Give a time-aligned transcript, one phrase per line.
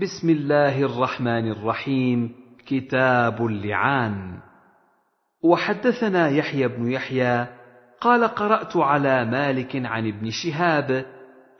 [0.00, 2.34] بسم الله الرحمن الرحيم.
[2.66, 4.38] كتاب اللعان.
[5.42, 7.46] وحدثنا يحيى بن يحيى
[8.00, 11.06] قال قرأت على مالك عن ابن شهاب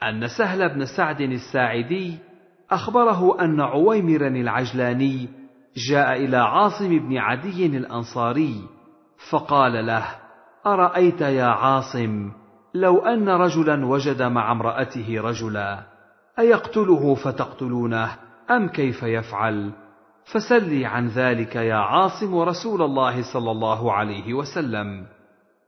[0.03, 2.19] أن سهل بن سعد الساعدي
[2.71, 5.29] أخبره أن عويمرا العجلاني
[5.91, 8.61] جاء إلى عاصم بن عدي الأنصاري
[9.31, 10.05] فقال له
[10.67, 12.33] أرأيت يا عاصم
[12.75, 15.87] لو أن رجلا وجد مع امرأته رجلا
[16.39, 19.73] أيقتله فتقتلونه؟ أم كيف يفعل؟
[20.25, 25.07] فسلي عن ذلك يا عاصم رسول الله صلى الله عليه وسلم.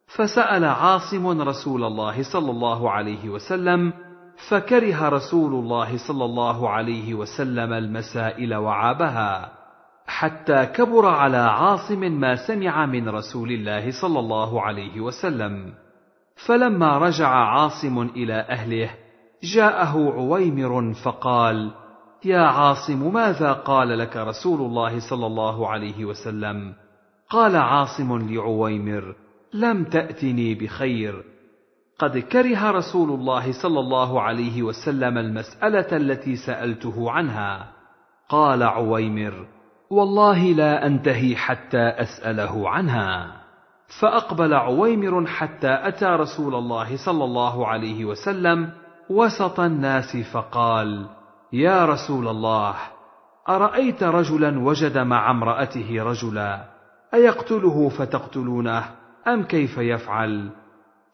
[0.07, 3.93] فسأل عاصم رسول الله صلى الله عليه وسلم
[4.49, 9.53] فكره رسول الله صلى الله عليه وسلم المسائل وعابها
[10.07, 15.75] حتى كبر على عاصم ما سمع من رسول الله صلى الله عليه وسلم.
[16.47, 18.91] فلما رجع عاصم إلى أهله
[19.43, 21.71] جاءه عويمر فقال
[22.25, 26.75] يا عاصم ماذا قال لك رسول الله صلى الله عليه وسلم؟
[27.31, 29.15] قال عاصم لعويمر
[29.55, 31.25] لم تأتني بخير.
[31.99, 37.73] قد كره رسول الله صلى الله عليه وسلم المسألة التي سألته عنها.
[38.29, 39.47] قال عويمر
[39.91, 43.47] والله لا أنتهي حتى أسأله عنها.
[44.01, 48.71] فأقبل عويمر حتى أتى رسول الله صلى الله عليه وسلم
[49.11, 51.07] وسط الناس فقال
[51.57, 52.75] يا رسول الله
[53.49, 56.65] أرأيت رجلا وجد مع امرأته رجلا
[57.15, 58.85] أيقتله فتقتلونه
[59.29, 60.51] أم كيف يفعل؟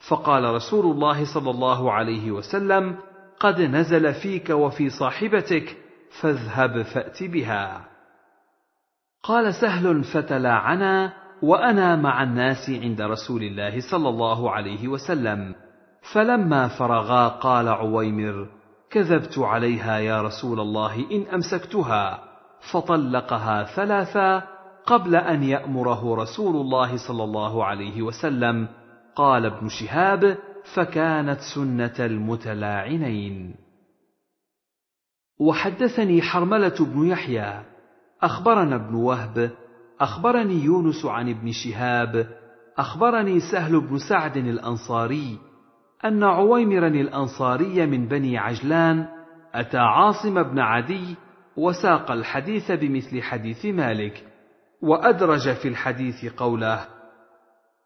[0.08, 2.98] فقال رسول الله صلى الله عليه وسلم
[3.40, 5.76] قد نزل فيك وفي صاحبتك
[6.20, 7.84] فاذهب فأت بها.
[9.22, 15.54] قال سهل فتلاعنا وأنا مع الناس عند رسول الله صلى الله عليه وسلم.
[16.12, 18.61] فلما فرغا قال عويمر
[18.92, 22.24] كذبت عليها يا رسول الله إن أمسكتها
[22.72, 24.42] فطلقها ثلاثا
[24.86, 28.68] قبل أن يأمره رسول الله صلى الله عليه وسلم.
[29.16, 30.38] قال ابن شهاب
[30.74, 33.54] فكانت سنة المتلاعنين.
[35.40, 37.62] وحدثني حرملة بن يحيى.
[38.22, 39.50] أخبرنا ابن وهب.
[40.00, 42.28] أخبرني يونس عن ابن شهاب.
[42.78, 45.51] أخبرني سهل بن سعد الأنصاري.
[46.04, 49.06] أن عويمرا الأنصاري من بني عجلان
[49.54, 51.16] أتى عاصم بن عدي
[51.56, 54.24] وساق الحديث بمثل حديث مالك
[54.82, 56.80] وأدرج في الحديث قوله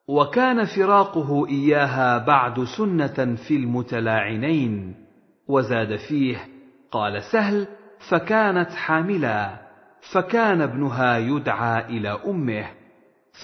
[0.08, 4.94] وكان فراقه إياها بعد سنة في المتلاعنين
[5.48, 6.36] وزاد فيه
[6.90, 7.66] قال سهل
[8.10, 9.66] فكانت حاملا
[10.12, 12.66] فكان ابنها يدعى إلى أمه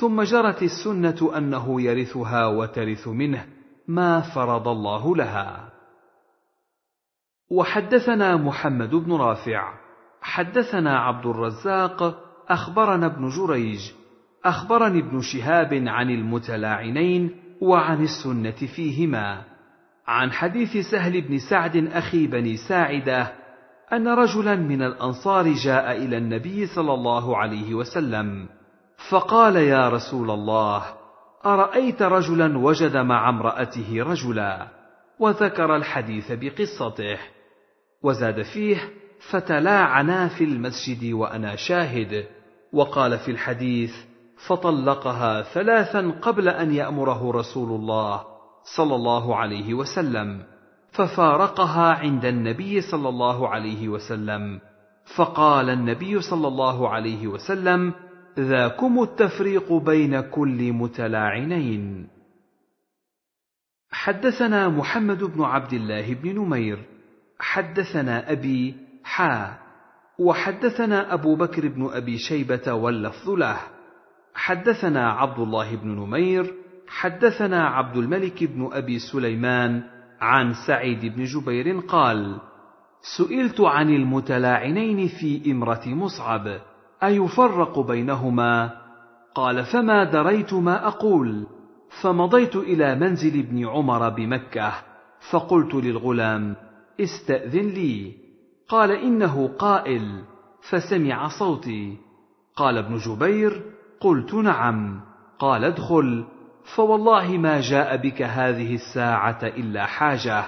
[0.01, 3.47] ثم جرت السنة أنه يرثها وترث منه
[3.95, 5.73] ما فرض الله لها.
[7.53, 9.73] وحدثنا محمد بن رافع
[10.23, 13.81] حدثنا عبد الرزاق أخبرنا ابن جريج
[14.45, 17.31] أخبرني ابن شهاب عن المتلاعنين
[17.63, 19.43] وعن السنة فيهما
[20.07, 23.33] عن حديث سهل بن سعد أخي بني ساعدة
[23.93, 28.49] أن رجلا من الأنصار جاء إلى النبي صلى الله عليه وسلم
[29.11, 31.02] فقال يا رسول الله
[31.47, 34.69] أرأيت رجلا وجد مع امرأته رجلا
[35.19, 37.19] وذكر الحديث بقصته
[38.03, 38.77] وزاد فيه
[39.31, 42.27] فتلاعنا في المسجد وأنا شاهد.
[42.73, 43.95] وقال في الحديث
[44.47, 48.25] فطلقها ثلاثا قبل أن يأمره رسول الله
[48.77, 50.43] صلى الله عليه وسلم
[50.93, 54.61] ففارقها عند النبي صلى الله عليه وسلم
[55.17, 57.95] فقال النبي صلى الله عليه وسلم
[58.39, 62.09] ذاكم التفريق بين كل متلاعنين.
[63.91, 66.79] حدثنا محمد بن عبد الله بن نمير
[67.39, 69.59] حدثنا أبي حا
[70.19, 73.61] وحدثنا أبو بكر بن أبي شيبة واللفظ له.
[74.35, 76.55] حدثنا عبد الله بن نمير
[76.89, 79.83] حدثنا عبد الملك بن أبي سليمان
[80.21, 82.41] عن سعيد بن جبير قال
[83.19, 86.72] سئلت عن المتلاعنين في إمرة مصعب.
[87.05, 88.71] أيفرق بينهما؟
[89.35, 91.47] قال فما دريت ما أقول.
[92.03, 94.73] فمضيت إلى منزل ابن عمر بمكة.
[95.31, 96.57] فقلت للغلام
[97.01, 98.13] استأذن لي.
[98.69, 100.23] قال إنه قائل
[100.71, 101.97] فسمع صوتي.
[102.57, 103.63] قال ابن جبير
[104.01, 105.01] قلت نعم.
[105.39, 106.25] قال ادخل.
[106.77, 110.45] فوالله ما جاء بك هذه الساعة إلا حاجة.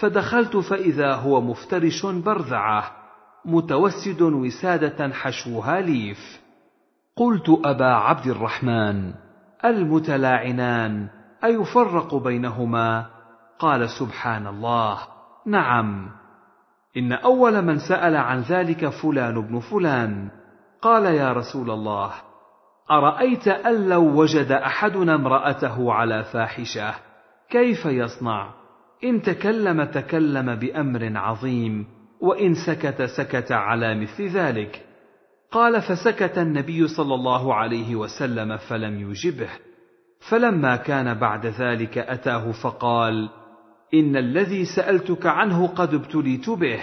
[0.00, 3.05] فدخلت فإذا هو مفترش برذعه
[3.46, 6.18] متوسد وسادة حشوها ليف.
[7.16, 9.14] قلت أبا عبد الرحمن
[9.64, 11.08] المتلاعنان
[11.44, 13.06] أيفرق بينهما؟
[13.58, 14.98] قال سبحان الله
[15.46, 16.10] نعم.
[16.96, 20.30] إن أول من سأل عن ذلك فلان بن فلان.
[20.82, 22.12] قال يا رسول الله
[22.90, 26.94] أرأيت أن لو وجد أحدنا امرأته على فاحشة
[27.50, 28.54] كيف يصنع؟
[29.04, 31.95] إن تكلم تكلم بأمر عظيم.
[32.20, 34.86] وإن سكت سكت على مثل ذلك.
[35.50, 39.48] قال فسكت النبي صلى الله عليه وسلم فلم يجبه.
[40.30, 43.28] فلما كان بعد ذلك أتاه فقال
[43.94, 46.80] إن الذي سألتك عنه قد ابتليت به.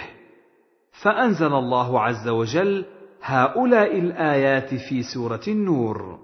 [1.02, 2.84] فأنزل الله عز وجل
[3.22, 6.18] هؤلاء الآيات في سورة النور.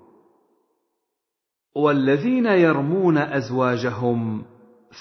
[1.76, 4.44] والذين يرمون أزواجهم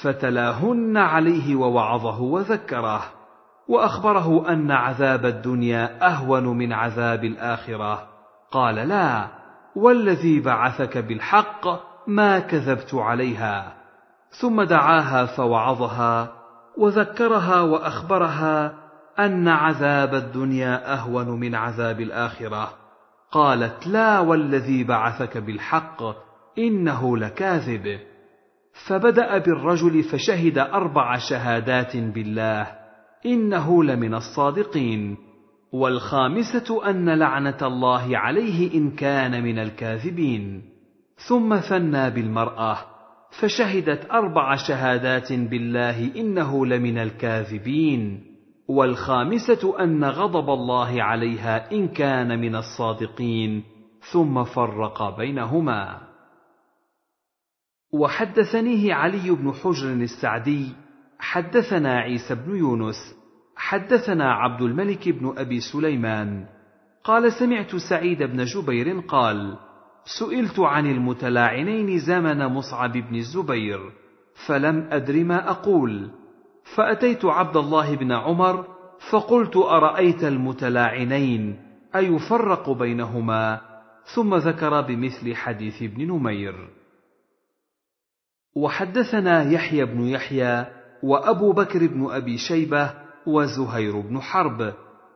[0.04, 3.19] فتلاهن عليه ووعظه وذكره.
[3.70, 8.08] وأخبره أن عذاب الدنيا أهون من عذاب الآخرة.
[8.52, 9.28] قال لا
[9.76, 11.68] والذي بعثك بالحق
[12.08, 13.74] ما كذبت عليها.
[14.42, 16.32] ثم دعاها فوعظها
[16.78, 18.74] وذكرها وأخبرها
[19.20, 22.70] أن عذاب الدنيا أهون من عذاب الآخرة.
[23.32, 26.04] قالت لا والذي بعثك بالحق
[26.58, 28.00] إنه لكاذب.
[28.88, 32.79] فبدأ بالرجل فشهد أربع شهادات بالله.
[33.26, 35.18] إنه لمن الصادقين.
[35.72, 40.62] والخامسة أن لعنة الله عليه إن كان من الكاذبين.
[41.28, 42.78] ثم ثنى بالمرأة
[43.42, 48.30] فشهدت أربع شهادات بالله إنه لمن الكاذبين.
[48.68, 53.64] والخامسة أن غضب الله عليها إن كان من الصادقين
[54.12, 56.02] ثم فرق بينهما.
[57.94, 60.76] وحدثنيه علي بن حجر السعدي
[61.20, 63.20] حدثنا عيسى بن يونس
[63.56, 66.46] حدثنا عبد الملك بن أبي سليمان.
[67.04, 69.58] قال سمعت سعيد بن جبير قال
[70.20, 73.80] سئلت عن المتلاعنين زمن مصعب بن الزبير
[74.48, 76.12] فلم أدر ما أقول.
[76.76, 78.66] فأتيت عبد الله بن عمر
[79.12, 81.60] فقلت أرأيت المتلاعنين؟
[81.96, 83.62] أيفرق بينهما؟
[84.16, 86.70] ثم ذكر بمثل حديث ابن نمير.
[88.56, 92.94] وحدثنا يحيى بن يحيى وأبو بكر بن أبي شيبة
[93.26, 94.74] وزهير بن حرب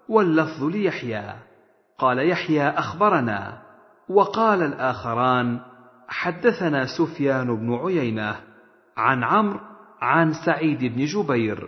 [0.10, 1.34] واللفظ ليحيى.
[1.98, 3.62] قال يحيى أخبرنا.
[4.10, 5.60] وقال الآخران
[6.08, 8.36] حدثنا سفيان بن عيينة
[8.98, 9.60] عن عمرو
[10.02, 11.68] عن سعيد بن جبير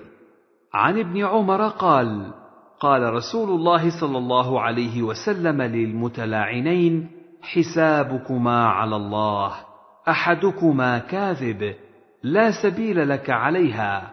[0.73, 2.31] عن ابن عمر قال
[2.79, 7.07] قال رسول الله صلى الله عليه وسلم للمتلاعنين
[7.41, 9.51] حسابكما على الله
[10.09, 11.75] أحدكما كاذب
[12.25, 14.11] لا سبيل لك عليها.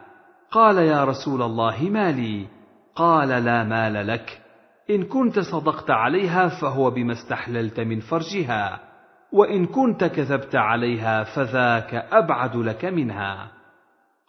[0.50, 2.46] قال يا رسول الله ما لي؟
[2.94, 4.40] قال لا مال لك.
[4.90, 8.80] إن كنت صدقت عليها فهو بما استحللت من فرجها.
[9.32, 13.52] وإن كنت كذبت عليها فذاك أبعد لك منها.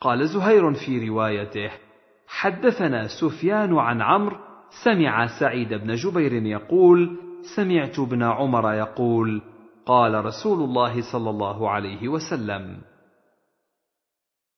[0.02, 1.72] قال زهير في روايته
[2.28, 4.38] حدثنا سفيان عن عمرو
[4.84, 7.18] سمع سعيد بن جبير يقول
[7.56, 9.42] سمعت ابن عمر يقول
[9.86, 12.78] قال رسول الله صلى الله عليه وسلم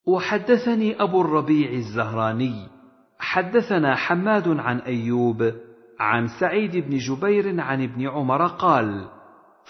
[0.08, 2.68] وحدثني أبو الربيع الزهراني
[3.20, 5.52] حدثنا حماد عن أيوب
[6.00, 9.08] عن سعيد بن جبير عن ابن عمر قال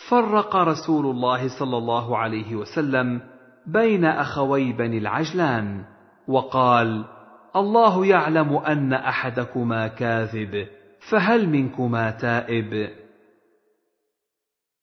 [0.10, 3.22] فرق رسول الله صلى الله عليه وسلم
[3.68, 5.86] بين أخوي بني العجلان
[6.28, 7.06] وقال
[7.56, 10.68] الله يعلم أن أحدكما كاذب
[11.12, 12.90] فهل منكما تائب؟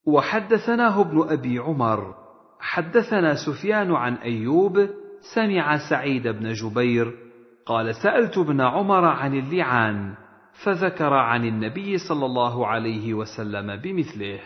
[0.06, 2.14] وحدثناه ابن أبي عمر
[2.60, 4.88] حدثنا سفيان عن أيوب
[5.22, 7.14] سمع سعيد بن جبير
[7.66, 10.14] قال سألت ابن عمر عن اللعان
[10.64, 14.40] فذكر عن النبي صلى الله عليه وسلم بمثله.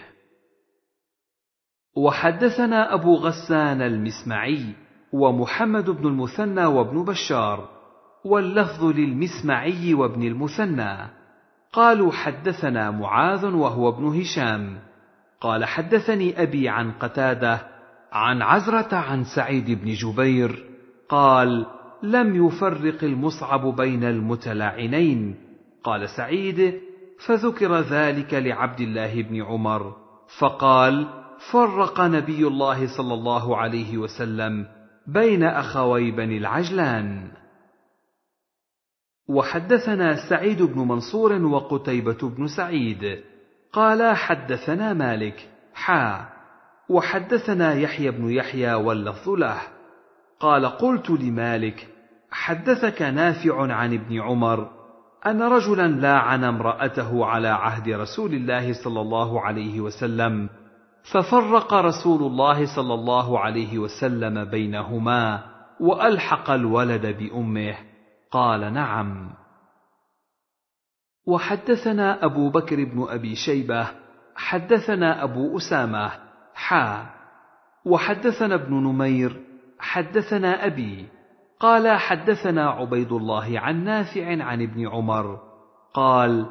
[1.97, 4.75] وحدثنا أبو غسان المسمعي
[5.13, 7.69] ومحمد بن المثنى وابن بشار
[8.25, 11.11] واللفظ للمسمعي وابن المثنى.
[11.73, 14.79] قالوا حدثنا معاذ وهو ابن هشام.
[15.41, 17.76] قال حدثني أبي عن قتادة
[18.13, 20.65] عن عزرة عن سعيد بن جبير
[21.09, 21.67] قال
[22.03, 25.37] لم يفرق المصعب بين المتلاعنين.
[25.85, 26.81] قال سعيد
[27.27, 29.97] فذكر ذلك لعبد الله بن عمر.
[30.39, 31.07] فقال
[31.53, 34.67] فرق نبي الله صلى الله عليه وسلم
[35.07, 37.29] بين أخوي بني العجلان.
[39.29, 43.21] وحدثنا سعيد بن منصور وقتيبة بن سعيد.
[43.73, 45.49] قالا حدثنا مالك.
[45.75, 46.36] حا.
[46.89, 49.61] وحدثنا يحيى بن يحيى واللفظ له.
[50.41, 51.89] قال قلت لمالك
[52.31, 54.71] حدثك نافع عن ابن عمر
[55.27, 60.49] أن رجلا لاعن امرأته على عهد رسول الله صلى الله عليه وسلم
[61.13, 65.45] ففرق رسول الله صلى الله عليه وسلم بينهما
[65.81, 67.75] وألحق الولد بأمه.
[68.31, 69.31] قال نعم.
[71.27, 73.89] وحدثنا أبو بكر بن أبي شيبة
[74.37, 76.26] حدثنا أبو أسامة
[76.57, 77.07] حا
[77.85, 79.41] وحدثنا ابن نمير
[79.79, 81.09] حدثنا أبي
[81.61, 85.39] قال حدثنا عبيد الله عن نافع عن ابن عمر
[85.95, 86.47] قال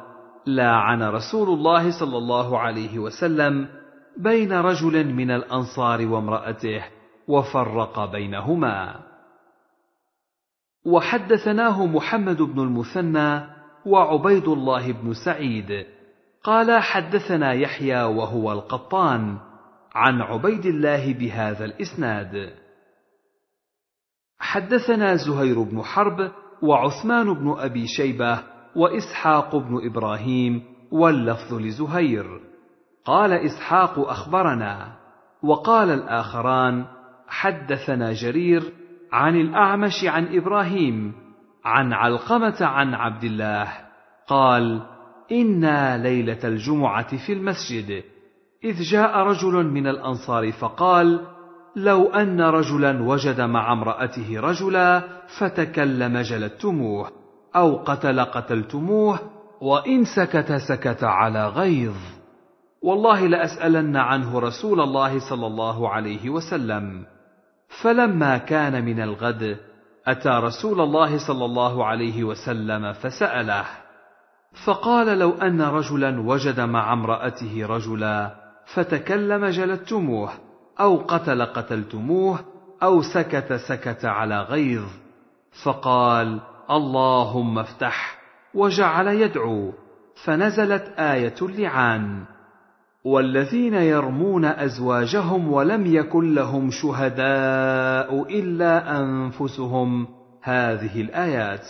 [0.46, 3.68] لاعن رسول الله صلى الله عليه وسلم
[4.16, 6.84] بين رجل من الأنصار وامرأته
[7.28, 9.00] وفرق بينهما.
[10.86, 13.46] وحدثناه محمد بن المثنى
[13.86, 15.86] وعبيد الله بن سعيد
[16.44, 19.38] قال حدثنا يحيى وهو القطان
[19.96, 22.52] عن عبيد الله بهذا الإسناد.
[24.38, 26.30] حدثنا زهير بن حرب
[26.62, 28.42] وعثمان بن أبي شيبة
[28.76, 30.62] وإسحاق بن إبراهيم
[30.92, 32.40] واللفظ لزهير.
[33.04, 34.96] قال إسحاق أخبرنا
[35.42, 36.84] وقال الآخران
[37.28, 38.62] حدثنا جرير
[39.12, 41.12] عن الأعمش عن إبراهيم
[41.64, 43.72] عن علقمة عن عبد الله
[44.26, 44.82] قال
[45.32, 48.15] إنا ليلة الجمعة في المسجد.
[48.66, 51.20] إذ جاء رجل من الأنصار فقال
[51.76, 55.02] لو أن رجلا وجد مع امرأته رجلا
[55.38, 57.10] فتكلم جلدتموه
[57.56, 59.18] أو قتل قتلتموه
[59.60, 61.96] وإن سكت سكت على غيظ.
[62.82, 67.04] والله لأسألن عنه رسول الله صلى الله عليه وسلم.
[67.82, 69.56] فلما كان من الغد
[70.06, 73.64] أتى رسول الله صلى الله عليه وسلم فسأله
[74.64, 80.30] فقال لو أن رجلا وجد مع امرأته رجلا فتكلم جلدتموه
[80.80, 82.38] أو قتل قتلتموه
[82.82, 84.86] أو سكت سكت على غيظ
[85.64, 88.18] فقال اللهم افتح
[88.54, 89.72] وجعل يدعو
[90.24, 92.24] فنزلت آية اللعان
[93.06, 100.06] والذين يرمون أزواجهم ولم يكن لهم شهداء إلا أنفسهم
[100.42, 101.66] هذه الآيات.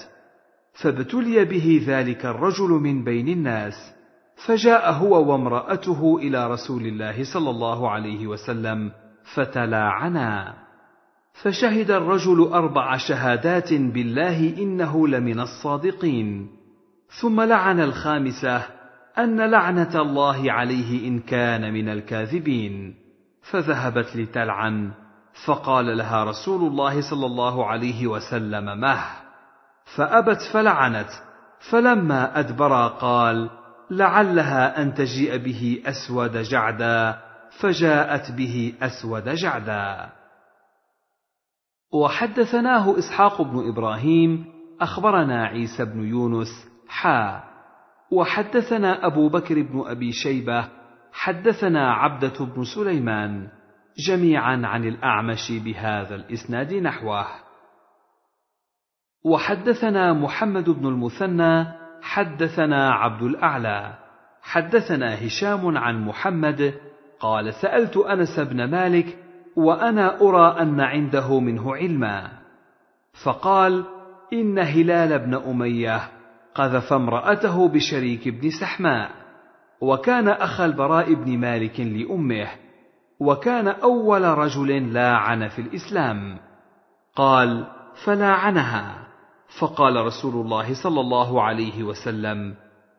[0.82, 3.95] فابتلي به ذلك الرجل من بين الناس.
[4.44, 8.92] فجاء هو وامرأته إلى رسول الله صلى الله عليه وسلم
[9.34, 10.54] فتلاعنا.
[11.42, 16.50] فشهد الرجل أربع شهادات بالله إنه لمن الصادقين.
[17.20, 18.62] ثم لعن الخامسة
[19.18, 22.94] أن لعنة الله عليه إن كان من الكاذبين.
[23.50, 24.90] فذهبت لتلعن
[25.46, 29.04] فقال لها رسول الله صلى الله عليه وسلم مه.
[29.96, 31.08] فأبت فلعنت
[31.70, 33.50] فلما أدبر قال
[33.90, 37.18] لعلها أن تجيء به أسود جعدا
[37.60, 40.12] فجاءت به أسود جعدا.
[41.92, 44.44] وحدثناه إسحاق بن إبراهيم
[44.80, 47.44] أخبرنا عيسى بن يونس حا.
[48.12, 50.68] وحدثنا أبو بكر بن أبي شيبة
[51.12, 53.48] حدثنا عبدة بن سليمان
[54.08, 57.26] جميعا عن الأعمش بهذا الإسناد نحوه.
[59.24, 61.75] وحدثنا محمد بن المثنى
[62.06, 63.94] حدثنا عبد الأعلى.
[64.42, 66.74] حدثنا هشام عن محمد
[67.20, 69.18] قال سألت أنس بن مالك
[69.56, 72.28] وأنا أرى أن عنده منه علما.
[73.24, 73.84] فقال
[74.32, 76.00] إن هلال بن أمية
[76.54, 79.10] قذف امرأته بشريك بن سحماء
[79.80, 82.48] وكان أخا البراء بن مالك لأمه
[83.20, 86.38] وكان أول رجل لاعن في الإسلام.
[87.16, 87.66] قال
[88.04, 89.05] فلاعنها
[89.60, 92.54] فقال رسول الله صلى الله عليه وسلم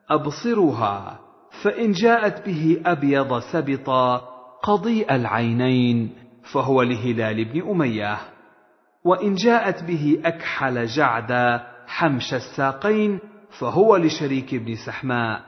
[0.10, 1.20] أبصروها
[1.64, 4.18] فإن جاءت به أبيض سبطا
[4.64, 6.16] قضيء العينين
[6.54, 8.18] فهو لهلال بن أمية.
[9.04, 13.20] وإن جاءت به أكحل جعدا حمش الساقين
[13.60, 15.42] فهو لشريك بن سحماء.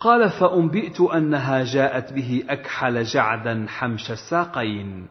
[0.00, 5.08] قال فأنبئت أنها جاءت به أكحل جعدا حمش الساقين.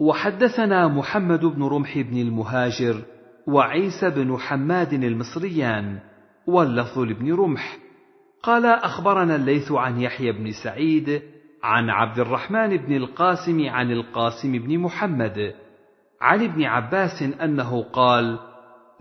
[0.00, 3.02] وحدثنا محمد بن رمح بن المهاجر
[3.46, 5.98] وعيسى بن حماد المصريان
[6.46, 7.76] واللفظ لابن رمح.
[8.42, 11.22] قال أخبرنا الليث عن يحيى بن سعيد
[11.62, 15.54] عن عبد الرحمن بن القاسم عن القاسم بن محمد.
[16.20, 18.38] عن ابن عباس أنه قال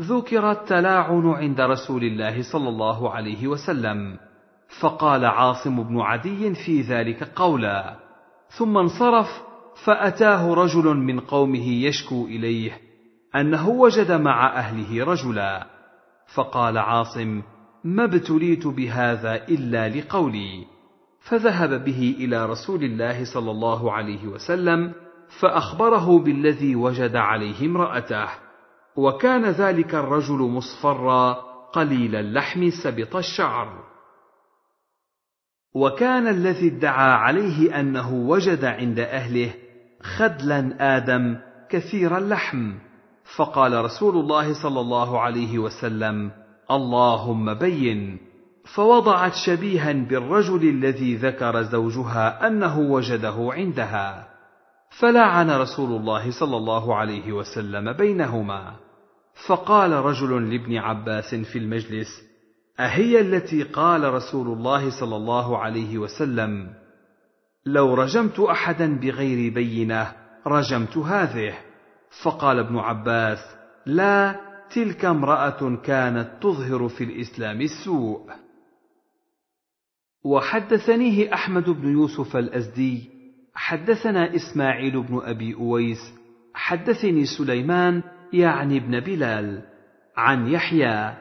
[0.01, 4.17] ذكر التلاعن عند رسول الله صلى الله عليه وسلم.
[4.81, 7.95] فقال عاصم بن عدي في ذلك قولا.
[8.57, 9.27] ثم انصرف
[9.85, 12.88] فأتاه رجل من قومه يشكو إليه.
[13.35, 15.67] أنه وجد مع أهله رجلا.
[16.35, 17.41] فقال عاصم
[17.83, 20.65] ما ابتليت بهذا إلا لقولي.
[21.19, 24.93] فذهب به إلى رسول الله صلى الله عليه وسلم
[25.41, 28.29] فأخبره بالذي وجد عليه امرأته.
[28.95, 31.33] وكان ذلك الرجل مصفرا
[31.73, 33.83] قليل اللحم سبط الشعر.
[35.75, 39.53] وكان الذي ادعى عليه أنه وجد عند أهله
[40.17, 41.37] خدلا آدم
[41.69, 42.88] كثير اللحم.
[43.35, 46.31] فقال رسول الله صلى الله عليه وسلم
[46.71, 48.17] اللهم بين.
[48.75, 54.27] فوضعت شبيها بالرجل الذي ذكر زوجها أنه وجده عندها.
[54.99, 58.73] فلعن رسول الله صلى الله عليه وسلم بينهما.
[59.47, 62.07] فقال رجل لابن عباس في المجلس
[62.79, 66.69] أهي التي قال رسول الله صلى الله عليه وسلم
[67.65, 70.11] لو رجمت أحدا بغير بينة
[70.47, 71.68] رجمت هذه.
[72.23, 73.39] فقال ابن عباس
[73.85, 74.35] لا
[74.75, 78.29] تلك امرأة كانت تظهر في الإسلام السوء.
[80.25, 83.09] وحدثنيه أحمد بن يوسف الأزدي
[83.55, 86.13] حدثنا إسماعيل بن أبي أويس
[86.53, 89.63] حدثني سليمان يعني ابن بلال
[90.17, 91.13] عن يحيى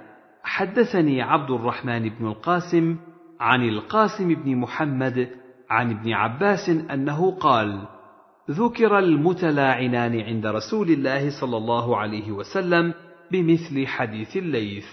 [0.43, 2.97] حدثني عبد الرحمن بن القاسم
[3.41, 5.29] عن القاسم بن محمد
[5.71, 7.89] عن ابن عباس أنه قال
[8.51, 12.95] ذكر المتلاعنان عند رسول الله صلى الله عليه وسلم
[13.33, 14.87] بمثل حديث الليث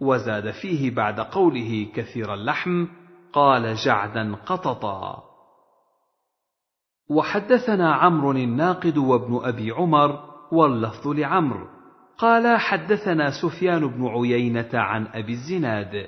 [0.00, 2.86] وزاد فيه بعد قوله كثير اللحم
[3.32, 5.22] قال جعدا قططا.
[7.10, 10.18] وحدثنا عمرو الناقد وابن أبي عمر
[10.52, 11.66] واللفظ لعمرو
[12.18, 16.06] قال حدثنا سفيان بن عيينة عن أبي الزناد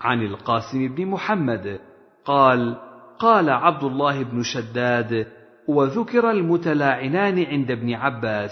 [0.00, 1.80] عن القاسم بن محمد
[2.24, 2.76] قال
[3.18, 5.26] قال عبد الله بن شداد
[5.68, 8.50] وذكر المتلاعنان عند ابن عباس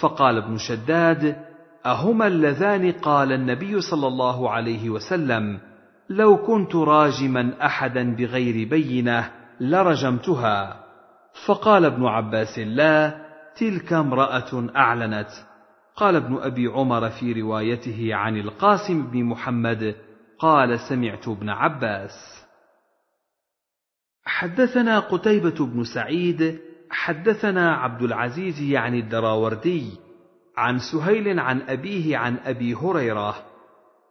[0.00, 1.36] فقال ابن شداد
[1.86, 5.58] أهما اللذان قال النبي صلى الله عليه وسلم
[6.10, 10.84] لو كنت راجما أحدا بغير بينة لرجمتها.
[11.46, 13.14] فقال ابن عباس لا
[13.56, 15.30] تلك امرأة أعلنت.
[15.96, 19.94] قال ابن أبي عمر في روايته عن القاسم بن محمد
[20.38, 22.37] قال سمعت ابن عباس.
[24.28, 26.58] حدثنا قتيبة بن سعيد
[26.90, 29.90] حدثنا عبد العزيز يعني الدراوردي
[30.56, 33.34] عن سهيل عن أبيه عن أبي هريرة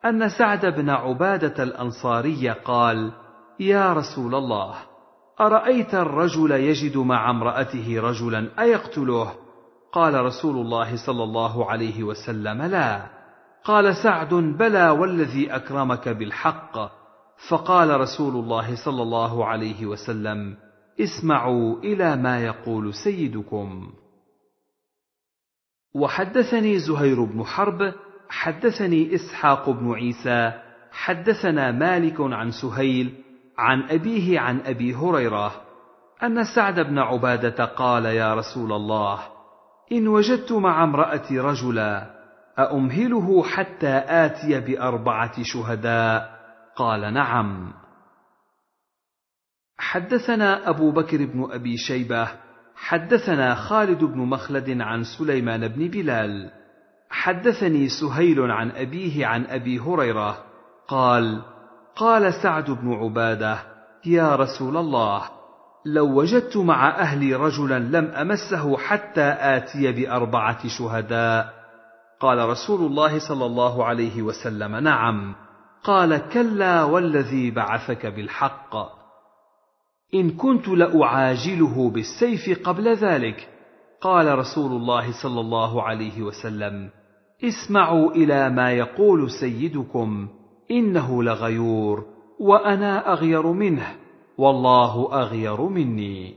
[0.06, 3.12] أن سعد بن عبادة الأنصاري قال:
[3.60, 4.76] يا رسول الله،
[5.40, 9.34] أرأيت الرجل يجد مع امرأته رجلا أيقتله؟
[9.92, 13.02] قال رسول الله صلى الله عليه وسلم: لا.
[13.64, 16.97] قال سعد: بلى والذي أكرمك بالحق.
[17.50, 20.58] فقال رسول الله صلى الله عليه وسلم
[21.00, 23.94] اسمعوا إلى ما يقول سيدكم.
[25.96, 27.94] وحدثني زهير بن حرب
[28.30, 30.52] حدثني إسحاق بن عيسى
[30.92, 33.14] حدثنا مالك عن سهيل
[33.58, 35.62] عن أبيه عن أبي هريرة
[36.24, 39.20] أن سعد بن عبادة قال يا رسول الله
[39.92, 42.18] إن وجدت مع امرأتي رجلا
[42.60, 46.37] أأمهله حتى آتي بأربعة شهداء؟
[46.78, 47.74] قال نعم.
[49.78, 52.28] حدثنا أبو بكر بن أبي شيبة
[52.76, 56.52] حدثنا خالد بن مخلد عن سليمان بن بلال
[57.10, 60.38] حدثني سهيل عن أبيه عن أبي هريرة
[60.88, 61.42] قال
[61.96, 63.60] قال سعد بن عبادة
[64.06, 65.22] يا رسول الله
[65.86, 71.54] لو وجدت مع أهلي رجلا لم أمسه حتى آتي بأربعة شهداء.
[72.20, 75.47] قال رسول الله صلى الله عليه وسلم نعم.
[75.84, 78.76] قال كلا والذي بعثك بالحق.
[80.14, 83.50] إن كنت لأعاجله بالسيف قبل ذلك.
[84.02, 86.90] قال رسول الله صلى الله عليه وسلم
[87.44, 90.28] اسمعوا إلى ما يقول سيدكم
[90.72, 92.06] إنه لغيور
[92.40, 93.96] وأنا أغير منه
[94.38, 96.36] والله أغير مني.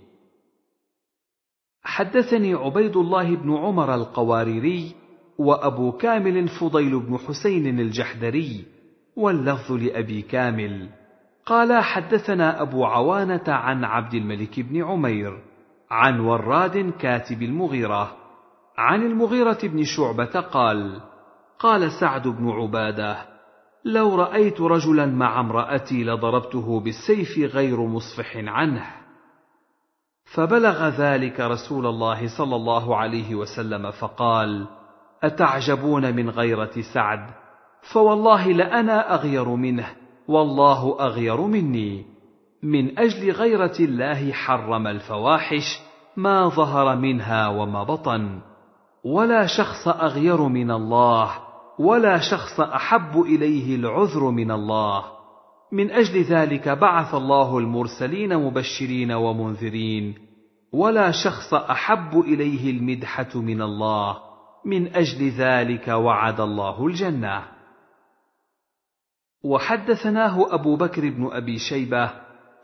[1.82, 4.94] حدثني عبيد الله بن عمر القواريري
[5.38, 8.64] وأبو كامل فضيل بن حسين الجحدري
[9.20, 10.88] واللفظ لأبي كامل.
[11.46, 15.42] قال حدثنا أبو عوانة عن عبد الملك بن عمير
[15.90, 18.16] عن وراد كاتب المغيرة
[18.78, 21.00] عن المغيرة بن شعبة قال
[21.58, 23.16] قال سعد بن عبادة
[23.84, 28.86] لو رأيت رجلا مع امرأتي لضربته بالسيف غير مصفح عنه.
[30.34, 34.66] فبلغ ذلك رسول الله صلى الله عليه وسلم فقال
[35.22, 37.39] أتعجبون من غيرة سعد؟
[37.92, 39.86] فوالله لأنا أغير منه
[40.28, 42.04] والله أغير مني.
[42.62, 45.80] من أجل غيرة الله حرم الفواحش
[46.16, 48.40] ما ظهر منها وما بطن.
[49.04, 51.30] ولا شخص أغير من الله
[51.78, 55.04] ولا شخص أحب إليه العذر من الله.
[55.72, 60.14] من أجل ذلك بعث الله المرسلين مبشرين ومنذرين.
[60.72, 64.16] ولا شخص أحب إليه المدحة من الله.
[64.64, 67.59] من أجل ذلك وعد الله الجنة.
[69.44, 72.10] وحدثناه أبو بكر بن أبي شيبة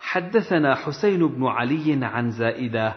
[0.01, 2.95] حدثنا حسين بن علي عن زائدة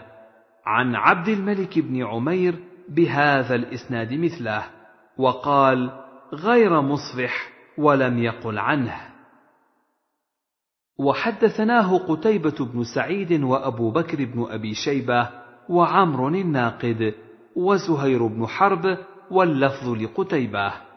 [0.66, 2.54] عن عبد الملك بن عمير
[2.88, 4.64] بهذا الإسناد مثله
[5.18, 5.90] وقال
[6.32, 8.96] غير مصفح ولم يقل عنه.
[10.98, 15.28] وحدثناه قتيبة بن سعيد وأبو بكر بن أبي شيبة
[15.68, 17.14] وعمر الناقد
[17.56, 18.98] وزهير بن حرب
[19.30, 20.89] واللفظ لقتيبة.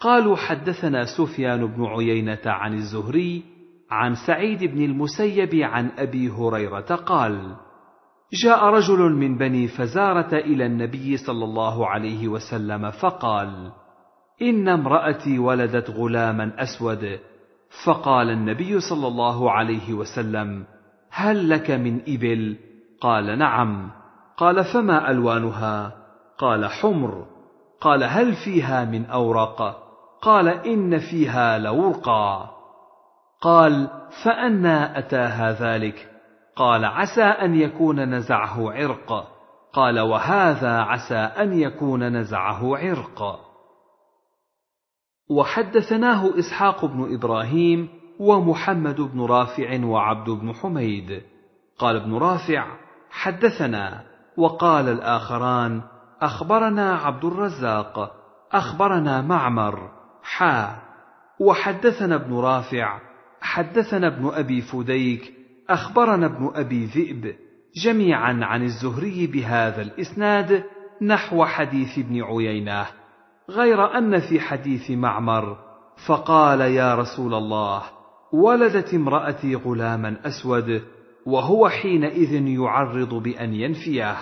[0.00, 3.42] قالوا حدثنا سفيان بن عيينة عن الزهري
[3.90, 7.56] عن سعيد بن المسيب عن أبي هريرة قال:
[8.44, 13.72] جاء رجل من بني فزارة إلى النبي صلى الله عليه وسلم فقال:
[14.42, 17.18] إن امرأتي ولدت غلاما أسود.
[17.84, 20.64] فقال النبي صلى الله عليه وسلم
[21.10, 22.56] هل لك من إبل؟
[23.00, 23.90] قال نعم.
[24.36, 25.96] قال فما ألوانها؟
[26.38, 27.26] قال حمر.
[27.80, 29.85] قال هل فيها من أورق؟
[30.22, 32.56] قال إن فيها لورقا.
[33.40, 33.90] قال
[34.24, 36.10] فانى اتاها ذلك
[36.56, 39.28] قال عسى أن يكون نزعه عرق.
[39.72, 43.40] قال وهذا عسى أن يكون نزعه عرق.
[45.30, 47.88] وحدثناه إسحاق بن إبراهيم
[48.20, 51.22] ومحمد بن رافع وعبد بن حميد.
[51.78, 52.66] قال ابن رافع
[53.10, 54.02] حدثنا.
[54.36, 55.82] وقال الآخران
[56.20, 58.12] أخبرنا عبد الرزاق.
[58.52, 59.90] أخبرنا معمر.
[60.26, 60.82] حا
[61.40, 63.00] وحدثنا ابن رافع
[63.40, 65.32] حدثنا ابن أبي فديك
[65.68, 67.34] أخبرنا ابن أبي ذئب
[67.84, 70.64] جميعا عن الزهري بهذا الإسناد
[71.02, 72.86] نحو حديث ابن عيينة
[73.50, 75.56] غير أن في حديث معمر
[76.06, 77.82] فقال يا رسول الله
[78.32, 80.82] ولدت امرأتي غلاما أسود
[81.26, 84.16] وهو حينئذ يعرض بأن ينفيه.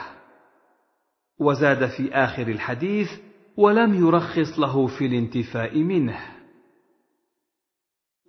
[1.40, 3.10] وزاد في آخر الحديث
[3.56, 6.18] ولم يرخص له في الانتفاء منه.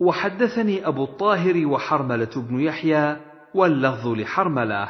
[0.00, 3.16] وحدثني أبو الطاهر وحرملة بن يحيى
[3.54, 4.88] واللفظ لحرملة.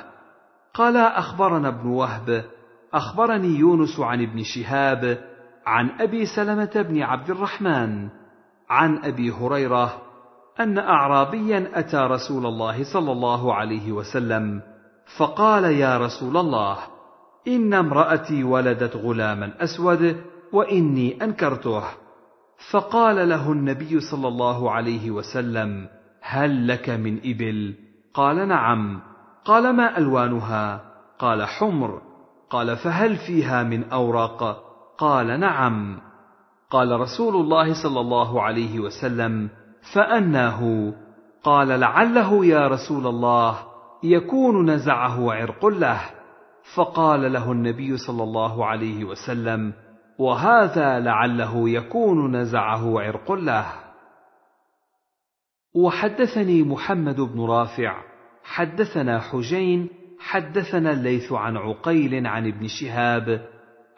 [0.75, 2.45] قال أخبرنا ابن وهب
[2.95, 5.25] أخبرني يونس عن ابن شهاب
[5.67, 8.09] عن أبي سلمة بن عبد الرحمن
[8.71, 10.03] عن أبي هريرة
[10.61, 14.63] أن اعرابيا أتى رسول الله صلى الله عليه وسلم
[15.19, 16.79] فقال يا رسول الله
[17.49, 20.17] ان امراتي ولدت غلاما اسود
[20.53, 21.83] واني انكرته.
[22.71, 25.89] فقال له النبي صلى الله عليه وسلم
[26.21, 27.75] هل لك من ابل؟
[28.15, 29.01] قال نعم.
[29.45, 30.81] قال ما الوانها؟
[31.19, 32.03] قال حمر.
[32.51, 34.63] قال فهل فيها من اورق
[34.99, 36.01] قال نعم.
[36.71, 39.49] قال رسول الله صلى الله عليه وسلم
[39.95, 40.93] فاناه
[41.43, 43.59] قال لعله يا رسول الله
[44.03, 46.16] يكون نزعه عرق له.
[46.75, 49.73] فقال له النبي صلى الله عليه وسلم
[50.19, 53.67] وهذا لعله يكون نزعه عرق له
[55.75, 58.03] وحدثني محمد بن رافع
[58.45, 63.49] حدثنا حجين حدثنا الليث عن عقيل عن ابن شهاب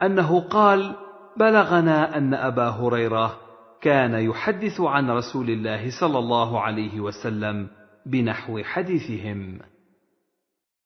[0.03, 0.97] أنه قال
[1.37, 3.37] بلغنا أن أبا هريرة
[3.81, 7.69] كان يحدث عن رسول الله صلى الله عليه وسلم
[8.07, 9.59] بنحو حديثهم.